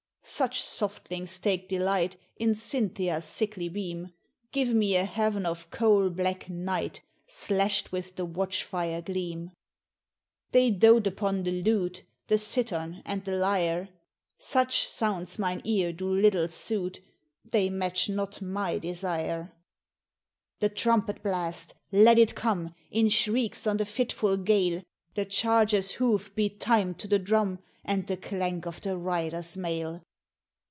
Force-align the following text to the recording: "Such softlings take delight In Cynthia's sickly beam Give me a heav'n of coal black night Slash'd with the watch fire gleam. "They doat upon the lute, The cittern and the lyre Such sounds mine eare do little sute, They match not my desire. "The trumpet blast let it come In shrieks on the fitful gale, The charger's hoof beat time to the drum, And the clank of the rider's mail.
"Such 0.23 0.61
softlings 0.61 1.39
take 1.41 1.67
delight 1.67 2.15
In 2.37 2.53
Cynthia's 2.53 3.25
sickly 3.25 3.67
beam 3.67 4.13
Give 4.51 4.71
me 4.71 4.95
a 4.95 5.03
heav'n 5.03 5.47
of 5.47 5.71
coal 5.71 6.11
black 6.11 6.47
night 6.47 7.01
Slash'd 7.25 7.89
with 7.89 8.15
the 8.17 8.23
watch 8.23 8.63
fire 8.63 9.01
gleam. 9.01 9.49
"They 10.51 10.69
doat 10.69 11.07
upon 11.07 11.41
the 11.41 11.63
lute, 11.63 12.03
The 12.27 12.37
cittern 12.37 13.01
and 13.03 13.25
the 13.25 13.35
lyre 13.35 13.89
Such 14.37 14.87
sounds 14.87 15.39
mine 15.39 15.63
eare 15.65 15.91
do 15.91 16.07
little 16.13 16.47
sute, 16.47 17.01
They 17.43 17.71
match 17.71 18.07
not 18.07 18.43
my 18.43 18.77
desire. 18.77 19.51
"The 20.59 20.69
trumpet 20.69 21.23
blast 21.23 21.73
let 21.91 22.19
it 22.19 22.35
come 22.35 22.75
In 22.91 23.09
shrieks 23.09 23.65
on 23.65 23.77
the 23.77 23.85
fitful 23.85 24.37
gale, 24.37 24.83
The 25.15 25.25
charger's 25.25 25.93
hoof 25.93 26.33
beat 26.35 26.59
time 26.59 26.93
to 26.95 27.07
the 27.07 27.19
drum, 27.19 27.57
And 27.83 28.05
the 28.05 28.17
clank 28.17 28.67
of 28.67 28.81
the 28.81 28.95
rider's 28.97 29.57
mail. 29.57 30.03